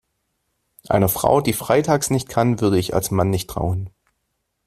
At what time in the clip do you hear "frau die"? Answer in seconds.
1.09-1.53